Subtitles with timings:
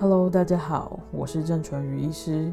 [0.00, 2.52] Hello，大家好，我是郑淳予医师，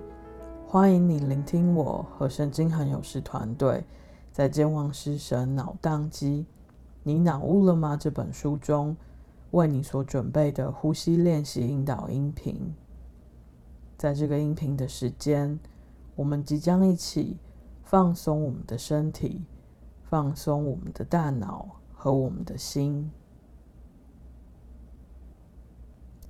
[0.65, 3.83] 欢迎你聆听我和神经很有事团队
[4.31, 6.47] 在健忘师神脑宕机，
[7.03, 7.95] 你脑悟了吗？
[7.95, 8.97] 这本书中
[9.51, 12.73] 为你所准备的呼吸练习引导音频。
[13.95, 15.59] 在这个音频的时间，
[16.15, 17.37] 我们即将一起
[17.83, 19.39] 放松我们的身体，
[20.01, 23.11] 放松我们的大脑和我们的心。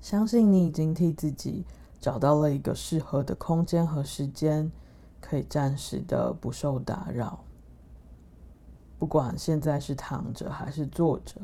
[0.05, 1.65] 相信你已经替自己
[1.99, 4.71] 找到了一个适合的空间和时间，
[5.19, 7.43] 可以暂时的不受打扰。
[8.99, 11.41] 不管现在是躺着还是坐着，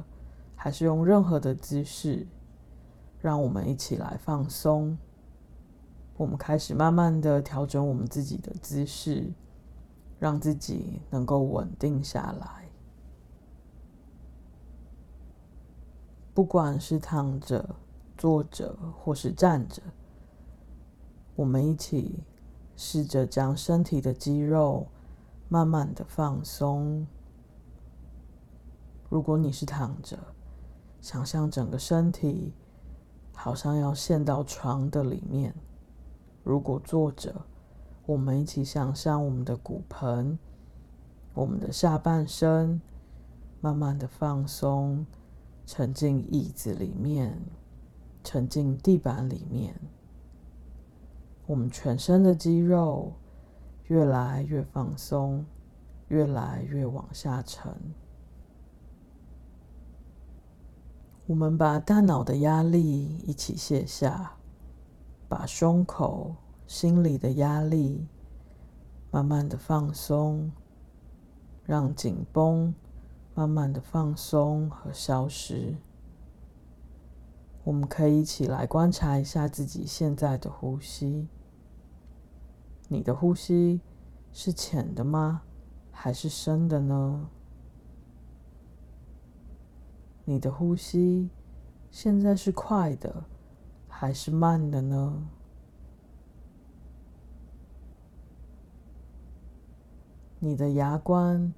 [0.56, 2.28] 还是用任何的姿势，
[3.20, 4.96] 让我们一起来放松。
[6.16, 9.34] 我们开始慢慢的调整我们自己的姿势，
[10.20, 12.70] 让自己能够稳定下来。
[16.36, 17.76] 不管是躺着，
[18.22, 19.82] 坐着或是站着，
[21.36, 22.20] 我们一起
[22.76, 24.86] 试着将身体的肌肉
[25.50, 27.08] 慢慢的放松。
[29.10, 30.20] 如果你是躺着，
[31.02, 32.54] 想象整个身体
[33.34, 35.52] 好像要陷到床的里面；
[36.44, 37.48] 如果坐着，
[38.06, 40.38] 我们一起想象我们的骨盆、
[41.34, 42.80] 我们的下半身
[43.62, 45.08] 慢慢的放松，
[45.66, 47.42] 沉进椅子里面。
[48.24, 49.76] 沉进地板里面，
[51.46, 53.14] 我们全身的肌肉
[53.88, 55.46] 越来越放松，
[56.08, 57.74] 越来越往下沉。
[61.28, 64.34] 我们把大脑的压力一起卸下，
[65.30, 66.36] 把胸口、
[66.68, 68.08] 心里的压力
[69.12, 70.52] 慢慢的放松，
[71.64, 72.74] 让紧绷
[73.34, 75.76] 慢慢的放松和消失。
[77.64, 81.28] 我们可以一起来观察一下自己现在的呼吸。
[82.88, 83.82] 你的呼吸
[84.34, 85.44] 是浅的吗？
[85.92, 87.30] 还是深的呢？
[90.26, 91.30] 你的呼吸
[91.92, 93.26] 现在是快的，
[93.88, 95.28] 还是慢的呢？
[100.40, 101.54] 你的牙关、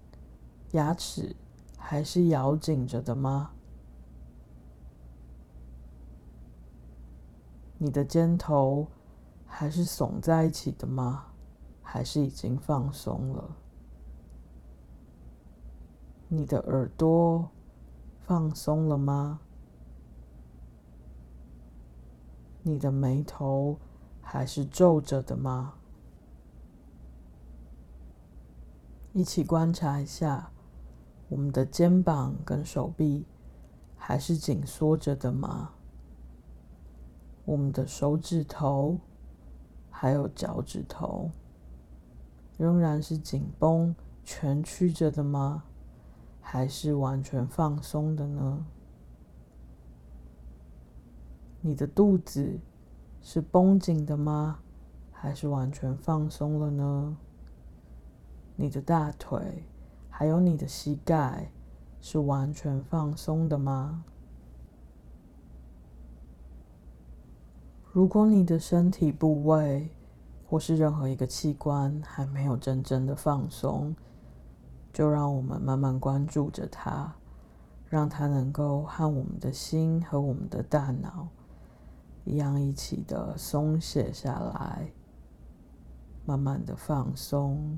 [0.71, 1.35] 牙齿
[1.77, 3.51] 还是咬紧着的吗？
[7.83, 8.87] 你的肩头
[9.45, 11.25] 还是耸在一起的吗？
[11.81, 13.57] 还是已经放松了？
[16.29, 17.49] 你的耳朵
[18.21, 19.41] 放松了吗？
[22.61, 23.77] 你的眉头
[24.21, 25.73] 还是皱着的吗？
[29.11, 30.53] 一起观察一下，
[31.27, 33.25] 我们的肩膀跟手臂
[33.97, 35.72] 还是紧缩着的吗？
[37.45, 38.99] 我们的手指头
[39.89, 41.29] 还有脚趾头
[42.57, 45.63] 仍然是紧绷、蜷曲着的吗？
[46.39, 48.65] 还是完全放松的呢？
[51.61, 52.59] 你的肚子
[53.21, 54.59] 是绷紧的吗？
[55.11, 57.17] 还是完全放松了呢？
[58.55, 59.63] 你的大腿
[60.09, 61.49] 还有你的膝盖
[61.99, 64.03] 是完全放松的吗？
[67.93, 69.87] 如果你的身体部位
[70.47, 73.95] 或是任何一个器官还没有真正的放松，
[74.91, 77.13] 就让我们慢慢关注着它，
[77.87, 81.27] 让它能够和我们的心和我们的大脑
[82.25, 84.91] 一样一起的松懈下来，
[86.25, 87.77] 慢慢的放松。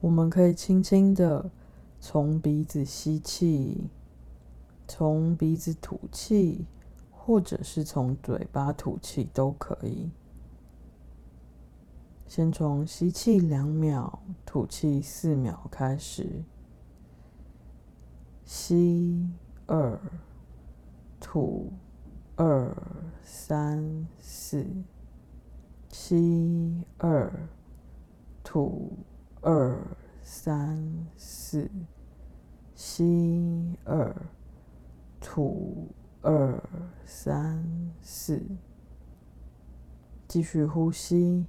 [0.00, 1.50] 我们可以轻轻的
[1.98, 3.90] 从鼻子吸气，
[4.86, 6.66] 从鼻子吐气。
[7.26, 10.10] 或者是从嘴巴吐气都可以。
[12.26, 16.44] 先从吸气两秒，吐气四秒开始。
[18.44, 19.26] 吸
[19.64, 19.98] 二，
[21.18, 21.72] 吐
[22.36, 22.76] 二
[23.22, 24.66] 三四。
[25.88, 27.32] 吸二，
[28.42, 28.92] 吐
[29.40, 29.82] 二
[30.22, 31.70] 三四。
[32.74, 34.14] 吸二，
[35.18, 35.88] 吐。
[36.24, 36.58] 二
[37.04, 37.62] 三
[38.00, 38.42] 四，
[40.26, 41.44] 继续呼吸，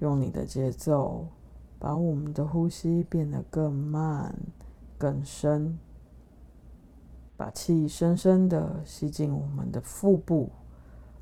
[0.00, 1.28] 用你的节奏，
[1.78, 4.38] 把我们的呼吸变得更慢、
[4.98, 5.78] 更深，
[7.34, 10.50] 把气深深的吸进我们的腹部，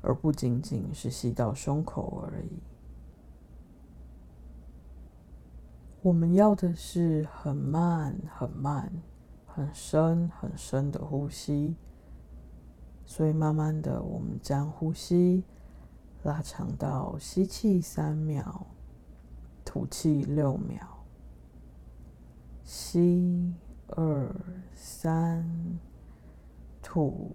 [0.01, 2.59] 而不仅仅是吸到胸口而已。
[6.01, 8.91] 我们要的是很慢、很慢、
[9.45, 11.77] 很深、很深的呼吸。
[13.09, 15.45] 所以慢慢的，我们将呼吸
[16.23, 18.67] 拉长到吸气三秒，
[19.63, 20.77] 吐气六秒。
[22.65, 23.53] 吸
[23.87, 24.29] 二
[24.75, 25.79] 三，
[26.83, 27.33] 吐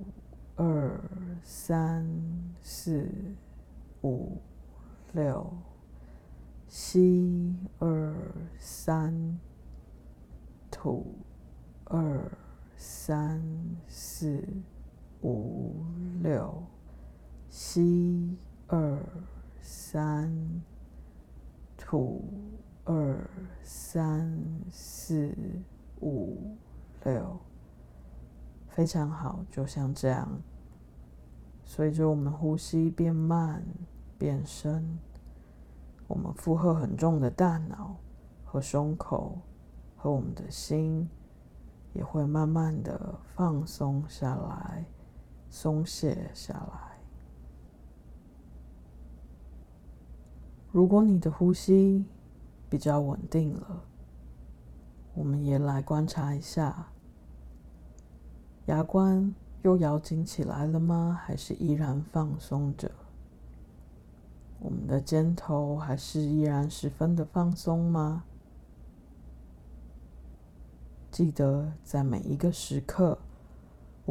[0.56, 1.00] 二
[1.42, 2.06] 三
[2.62, 3.08] 四
[4.02, 4.36] 五
[5.14, 5.50] 六，
[6.68, 8.14] 吸二
[8.58, 9.40] 三，
[10.70, 11.16] 吐
[11.86, 12.30] 二
[12.76, 13.42] 三
[13.88, 14.46] 四
[15.22, 15.84] 五
[16.22, 16.62] 六，
[17.48, 18.36] 吸
[18.69, 18.98] 二
[19.60, 20.62] 三，
[21.76, 22.22] 吐。
[22.84, 23.16] 二
[23.62, 24.36] 三
[24.69, 25.32] 四
[26.00, 26.56] 五
[27.04, 27.38] 六，
[28.66, 30.28] 非常好，就像这样。
[31.64, 33.64] 随着我们呼吸变慢
[34.18, 34.98] 变深，
[36.08, 37.94] 我们负荷很重的大脑
[38.44, 39.38] 和胸口
[39.96, 41.08] 和我们的心，
[41.92, 44.84] 也会慢慢的放松下来，
[45.52, 46.96] 松懈下来。
[50.70, 52.06] 如果你的呼吸，
[52.70, 53.82] 比较稳定了，
[55.12, 56.88] 我们也来观察一下，
[58.64, 61.20] 牙关又咬紧起来了吗？
[61.22, 62.90] 还是依然放松着？
[64.58, 68.25] 我们的肩头还是依然十分的放松吗？
[71.10, 73.19] 记得在每一个时刻，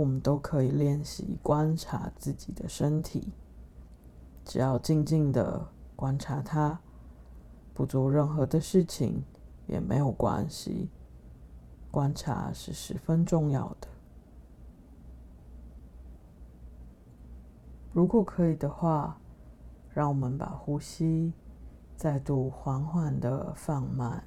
[0.01, 3.31] 我们都可以练习观察自己的身体，
[4.43, 6.79] 只要静静的观察它。
[7.73, 9.23] 不做任何的事情
[9.67, 10.89] 也没有关系，
[11.91, 13.87] 观察是十分重要的。
[17.93, 19.19] 如果可以的话，
[19.93, 21.31] 让我们把呼吸
[21.95, 24.23] 再度缓缓的放慢，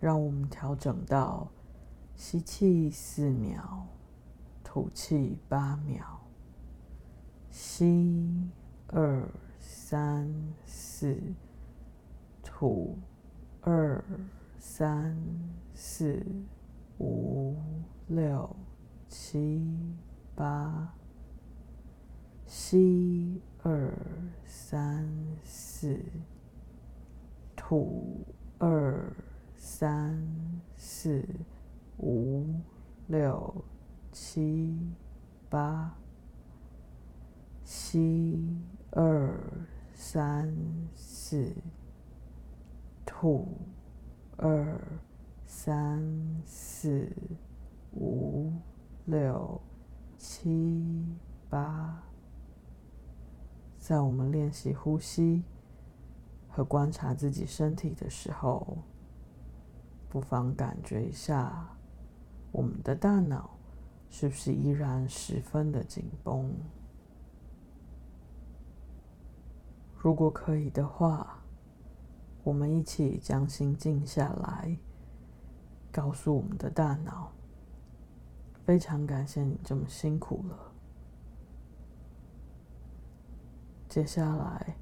[0.00, 1.48] 让我们调整到
[2.20, 3.86] 吸气四秒，
[4.62, 6.20] 吐气八秒，
[7.50, 8.46] 吸
[8.88, 9.26] 二
[9.58, 10.30] 三
[10.66, 11.18] 四。
[12.42, 12.98] 吐
[13.62, 14.04] 二
[14.58, 15.16] 三
[15.74, 16.22] 四
[16.98, 17.56] 五
[18.06, 18.54] 六
[19.08, 19.66] 七
[20.36, 20.94] 八，
[22.44, 23.96] 吸二
[24.44, 25.08] 三
[25.42, 25.98] 四，
[27.56, 28.26] 吐
[28.58, 29.10] 二
[29.56, 30.22] 三
[30.76, 31.24] 四
[32.00, 32.46] 五
[33.06, 33.64] 六
[34.10, 34.76] 七
[35.48, 35.94] 八，
[37.64, 38.60] 吸
[38.90, 39.40] 二
[39.94, 40.54] 三
[40.94, 41.54] 四。
[43.22, 43.46] 吐
[44.38, 44.80] 二
[45.44, 46.02] 三
[46.46, 47.06] 四
[47.92, 48.50] 五
[49.04, 49.60] 六
[50.16, 51.04] 七
[51.50, 52.02] 八，
[53.78, 55.44] 在我们练习呼吸
[56.48, 58.78] 和观察自己身体的时候，
[60.08, 61.76] 不妨感觉一下
[62.52, 63.58] 我们的大脑
[64.08, 66.52] 是不是依然十分的紧绷？
[69.96, 71.36] 如果可以的话。
[72.42, 74.78] 我们一起将心静下来，
[75.92, 77.32] 告诉我们的大脑：
[78.64, 80.72] 非常感谢你这么辛苦了。
[83.90, 84.74] 接下来，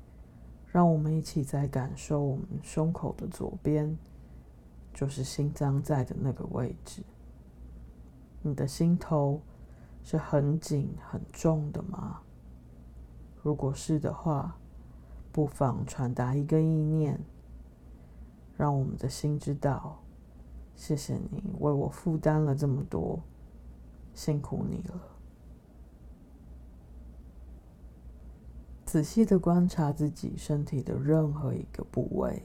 [0.69, 3.99] 让我们一起再感受我们胸口的左边，
[4.95, 7.03] 就是心脏在的那个位置。
[8.49, 9.43] 你的心头
[10.03, 12.21] 是很紧很重的吗？
[13.43, 14.57] 如果是的话，
[15.31, 17.21] 不妨传达一个意念。
[18.57, 20.01] 让我们的心知道，
[20.75, 23.21] 谢谢你为我负担了这么多，
[24.15, 25.01] 辛苦你了。
[28.85, 32.43] 仔细的观察自己身体的任何一个部位，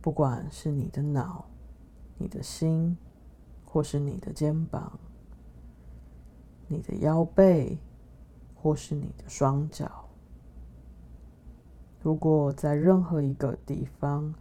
[0.00, 1.44] 不管是你的脑、
[2.18, 2.96] 你的心，
[3.72, 4.98] 或是你的肩膀、
[6.66, 7.78] 你的腰背，
[8.56, 10.08] 或是你的双脚。
[12.02, 14.34] 如果在任何一个地方，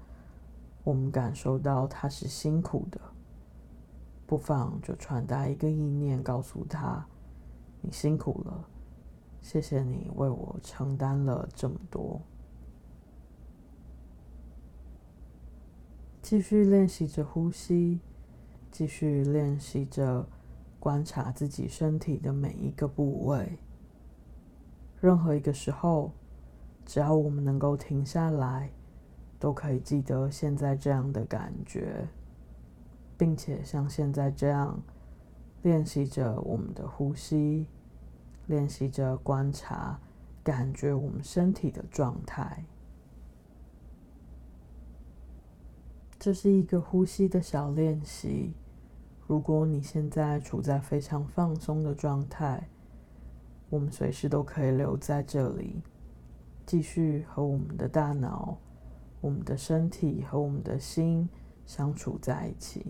[0.83, 2.99] 我们感受到他是辛苦的，
[4.25, 7.05] 不妨就传达一个意念，告诉他
[7.81, 8.67] ：“你辛苦了，
[9.41, 12.19] 谢谢你为我承担了这么多。”
[16.23, 17.99] 继续练习着呼吸，
[18.71, 20.27] 继续练习着
[20.79, 23.57] 观察自己身体的每一个部位。
[24.99, 26.11] 任何一个时候，
[26.85, 28.71] 只要我们能够停下来。
[29.41, 32.05] 都可以记得现在这样的感觉，
[33.17, 34.77] 并且像现在这样
[35.61, 37.65] 练习着我们的呼吸，
[38.47, 39.97] 练习着观察、
[40.43, 42.65] 感觉我们身体的状态。
[46.19, 48.51] 这是一个呼吸的小练习。
[49.25, 52.67] 如果你现在处在非常放松的状态，
[53.69, 55.81] 我们随时都可以留在这里，
[56.65, 58.57] 继续和我们的大脑、
[59.21, 61.29] 我们的身体和我们的心
[61.65, 62.85] 相处在一起。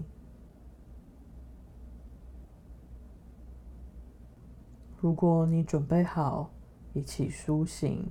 [4.99, 6.49] 如果你准备好
[6.93, 8.09] 一起苏醒，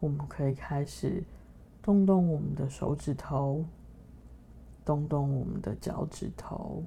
[0.00, 1.24] 我们可以开始
[1.80, 3.64] 动动我们的手指头，
[4.84, 6.84] 动动我们的脚趾头。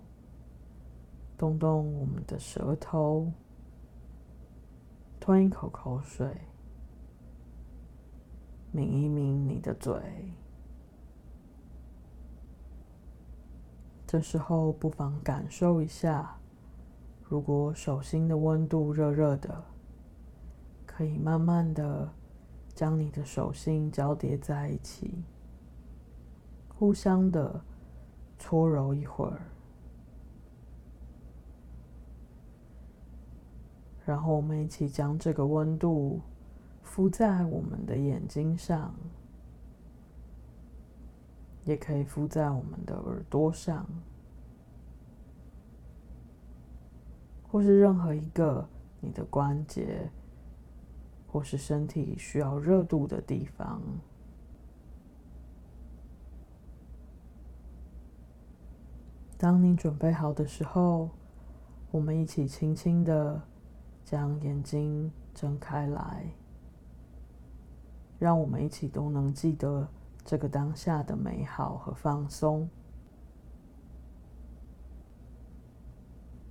[1.38, 3.32] 动动我们的舌头，
[5.20, 6.36] 吞一口口水，
[8.72, 10.34] 抿一抿你的嘴。
[14.08, 16.40] 这时候不妨感受一下，
[17.24, 19.64] 如果手心的温度热热的，
[20.88, 22.12] 可以慢慢的
[22.74, 25.24] 将你的手心交叠在一起，
[26.70, 27.62] 互相的
[28.38, 29.42] 搓揉一会儿。
[34.06, 36.22] 然后我们一起将这个温度
[36.82, 38.96] 敷在我们的眼睛上，
[41.66, 43.86] 也可以敷在我们的耳朵上，
[47.44, 48.66] 或是任何一个
[49.02, 50.10] 你的关节
[51.28, 53.82] 或是身体需要热度的地方。
[59.38, 61.10] 当你准备好的时候，
[61.92, 63.42] 我们一起轻轻的。
[64.10, 66.32] 将眼睛睁开来，
[68.18, 69.86] 让我们一起都能记得
[70.24, 72.70] 这个当下的美好和放松。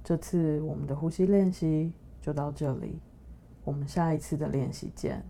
[0.04, 3.00] 这次我们的呼吸练习就到这里，
[3.64, 5.24] 我们下一次的练习见。